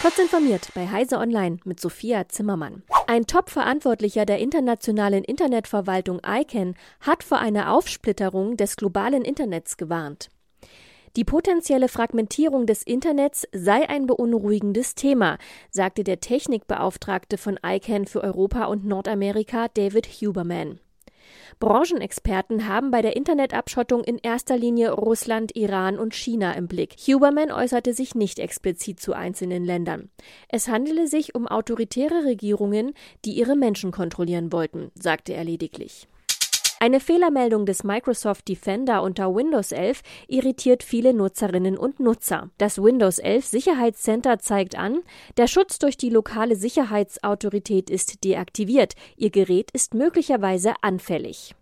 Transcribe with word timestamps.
Kurz 0.00 0.18
informiert 0.18 0.70
bei 0.74 0.88
Heise 0.88 1.18
Online 1.18 1.58
mit 1.64 1.78
Sophia 1.78 2.26
Zimmermann. 2.26 2.82
Ein 3.06 3.26
Top-Verantwortlicher 3.26 4.24
der 4.24 4.38
internationalen 4.38 5.22
Internetverwaltung 5.24 6.22
ICANN 6.26 6.74
hat 7.02 7.22
vor 7.22 7.38
einer 7.38 7.70
Aufsplitterung 7.74 8.56
des 8.56 8.76
globalen 8.76 9.22
Internets 9.22 9.76
gewarnt. 9.76 10.30
Die 11.16 11.24
potenzielle 11.24 11.88
Fragmentierung 11.88 12.64
des 12.64 12.82
Internets 12.82 13.46
sei 13.52 13.90
ein 13.90 14.06
beunruhigendes 14.06 14.94
Thema, 14.94 15.36
sagte 15.70 16.02
der 16.02 16.20
Technikbeauftragte 16.20 17.36
von 17.36 17.58
ICANN 17.62 18.06
für 18.06 18.22
Europa 18.22 18.64
und 18.64 18.86
Nordamerika 18.86 19.68
David 19.68 20.06
Huberman. 20.06 20.80
Branchenexperten 21.58 22.68
haben 22.68 22.90
bei 22.90 23.02
der 23.02 23.16
Internetabschottung 23.16 24.04
in 24.04 24.18
erster 24.18 24.56
Linie 24.56 24.92
Russland, 24.92 25.56
Iran 25.56 25.98
und 25.98 26.14
China 26.14 26.52
im 26.52 26.68
Blick. 26.68 26.96
Huberman 27.06 27.50
äußerte 27.50 27.94
sich 27.94 28.14
nicht 28.14 28.38
explizit 28.38 29.00
zu 29.00 29.12
einzelnen 29.12 29.64
Ländern. 29.64 30.10
Es 30.48 30.68
handele 30.68 31.06
sich 31.06 31.34
um 31.34 31.46
autoritäre 31.46 32.24
Regierungen, 32.24 32.94
die 33.24 33.32
ihre 33.32 33.56
Menschen 33.56 33.92
kontrollieren 33.92 34.52
wollten, 34.52 34.90
sagte 34.94 35.34
er 35.34 35.44
lediglich. 35.44 36.08
Eine 36.82 36.98
Fehlermeldung 36.98 37.66
des 37.66 37.84
Microsoft 37.84 38.48
Defender 38.48 39.02
unter 39.02 39.34
Windows 39.34 39.70
11 39.70 40.00
irritiert 40.28 40.82
viele 40.82 41.12
Nutzerinnen 41.12 41.76
und 41.76 42.00
Nutzer. 42.00 42.48
Das 42.56 42.82
Windows 42.82 43.18
11 43.18 43.44
Sicherheitscenter 43.44 44.38
zeigt 44.38 44.78
an, 44.78 45.02
der 45.36 45.46
Schutz 45.46 45.78
durch 45.78 45.98
die 45.98 46.08
lokale 46.08 46.56
Sicherheitsautorität 46.56 47.90
ist 47.90 48.24
deaktiviert. 48.24 48.94
Ihr 49.18 49.28
Gerät 49.28 49.70
ist 49.72 49.92
möglicherweise 49.92 50.72
anfällig. 50.80 51.54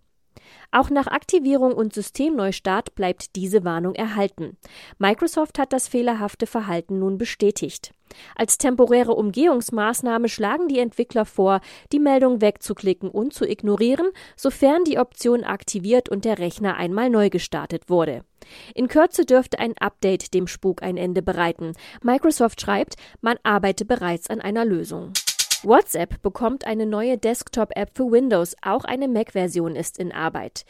Auch 0.71 0.89
nach 0.89 1.09
Aktivierung 1.09 1.73
und 1.73 1.95
Systemneustart 1.95 2.95
bleibt 2.95 3.35
diese 3.35 3.65
Warnung 3.65 3.97
erhalten. 3.97 4.57
Microsoft 4.99 5.59
hat 5.59 5.73
das 5.73 5.89
fehlerhafte 5.89 6.47
Verhalten 6.47 7.01
nun 7.01 7.19
bestätigt. 7.19 7.93
Als 8.35 8.59
temporäre 8.59 9.15
Umgehungsmaßnahme 9.15 10.29
schlagen 10.29 10.69
die 10.69 10.79
Entwickler 10.79 11.25
vor, 11.25 11.61
die 11.93 12.01
Meldung 12.01 12.41
wegzuklicken 12.41 13.11
und 13.11 13.33
zu 13.35 13.49
ignorieren, 13.49 14.11
sofern 14.37 14.85
die 14.85 14.99
Option 14.99 15.45
aktiviert 15.45 16.09
und 16.09 16.25
der 16.25 16.39
Rechner 16.39 16.77
einmal 16.77 17.11
neu 17.11 17.31
gestartet 17.31 17.89
wurde. 17.89 18.25
In 18.75 18.89
Kürze 18.89 19.25
dürfte 19.25 19.59
ein 19.59 19.77
Update 19.79 20.35
dem 20.35 20.47
Spuk 20.47 20.83
ein 20.83 20.97
Ende 20.97 21.23
bereiten. 21.23 21.73
Microsoft 22.03 22.61
schreibt, 22.61 22.97
man 23.21 23.37
arbeite 23.43 23.85
bereits 23.85 24.31
an 24.31 24.41
einer 24.41 24.65
Lösung. 24.65 25.13
WhatsApp 25.65 26.23
bekommt 26.23 26.67
eine 26.67 26.87
neue 26.87 27.19
Desktop-App 27.19 27.91
für 27.95 28.13
Windows, 28.13 28.55
auch 28.63 28.85
eine 28.85 29.09
Mac-Version 29.09 29.75
ist 29.75 29.99
in 29.99 30.13
Arbeit. 30.13 30.65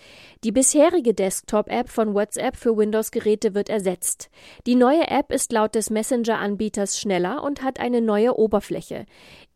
Die 0.44 0.52
bisherige 0.52 1.12
Desktop-App 1.12 1.90
von 1.90 2.14
WhatsApp 2.14 2.56
für 2.56 2.76
Windows-Geräte 2.76 3.54
wird 3.54 3.68
ersetzt. 3.68 4.30
Die 4.66 4.76
neue 4.76 5.06
App 5.08 5.30
ist 5.30 5.52
laut 5.52 5.74
des 5.74 5.90
Messenger-Anbieters 5.90 6.98
schneller 6.98 7.42
und 7.42 7.62
hat 7.62 7.80
eine 7.80 8.00
neue 8.00 8.38
Oberfläche. 8.38 9.04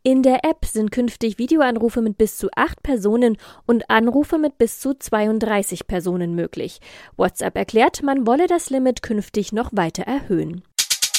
In 0.02 0.22
der 0.22 0.44
App 0.44 0.66
sind 0.66 0.90
künftig 0.90 1.38
Videoanrufe 1.38 2.02
mit 2.02 2.18
bis 2.18 2.36
zu 2.36 2.48
acht 2.54 2.82
Personen 2.82 3.38
und 3.66 3.88
Anrufe 3.88 4.36
mit 4.36 4.58
bis 4.58 4.80
zu 4.80 4.98
32 4.98 5.86
Personen 5.86 6.34
möglich. 6.34 6.80
WhatsApp 7.16 7.56
erklärt, 7.56 8.02
man 8.02 8.26
wolle 8.26 8.48
das 8.48 8.68
Limit 8.68 9.02
künftig 9.02 9.52
noch 9.52 9.70
weiter 9.72 10.02
erhöhen. 10.02 10.62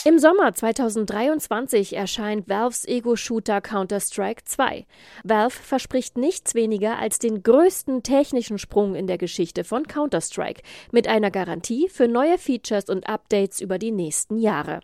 Im 0.05 0.19
Sommer 0.19 0.53
2023 0.53 1.95
erscheint 1.95 2.49
Valves 2.49 2.85
Ego-Shooter 2.85 3.61
Counter-Strike 3.61 4.43
2. 4.43 4.85
Valve 5.23 5.55
verspricht 5.55 6.17
nichts 6.17 6.55
weniger 6.55 6.99
als 6.99 7.19
den 7.19 7.41
größten 7.41 8.03
technischen 8.03 8.57
Sprung 8.57 8.95
in 8.95 9.07
der 9.07 9.17
Geschichte 9.17 9.63
von 9.63 9.87
Counter-Strike 9.87 10.61
mit 10.91 11.07
einer 11.07 11.31
Garantie 11.31 11.87
für 11.87 12.09
neue 12.09 12.37
Features 12.37 12.89
und 12.89 13.07
Updates 13.07 13.61
über 13.61 13.79
die 13.79 13.91
nächsten 13.91 14.37
Jahre. 14.37 14.81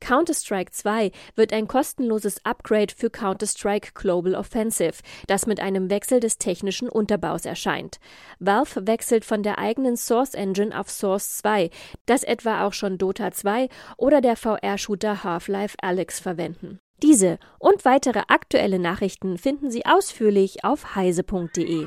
Counter-Strike 0.00 0.72
2 0.72 1.10
wird 1.36 1.52
ein 1.52 1.68
kostenloses 1.68 2.44
Upgrade 2.44 2.94
für 2.96 3.10
Counter-Strike 3.10 3.90
Global 3.94 4.34
Offensive, 4.34 5.02
das 5.26 5.46
mit 5.46 5.60
einem 5.60 5.90
Wechsel 5.90 6.20
des 6.20 6.38
technischen 6.38 6.88
Unterbaus 6.88 7.44
erscheint. 7.44 7.98
Valve 8.38 8.86
wechselt 8.86 9.24
von 9.24 9.42
der 9.42 9.58
eigenen 9.58 9.96
Source 9.96 10.34
Engine 10.34 10.78
auf 10.78 10.90
Source 10.90 11.38
2, 11.38 11.70
das 12.06 12.22
etwa 12.22 12.66
auch 12.66 12.72
schon 12.72 12.98
Dota 12.98 13.30
2 13.30 13.68
oder 13.96 14.20
der 14.20 14.36
VR-Shooter 14.36 15.24
Half-Life 15.24 15.76
Alyx 15.80 16.20
verwenden. 16.20 16.80
Diese 17.02 17.38
und 17.58 17.84
weitere 17.84 18.22
aktuelle 18.28 18.78
Nachrichten 18.78 19.36
finden 19.36 19.70
Sie 19.70 19.84
ausführlich 19.84 20.64
auf 20.64 20.94
heise.de. 20.94 21.86